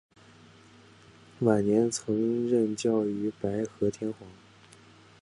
[1.41, 4.27] 晚年曾任教于白河天皇。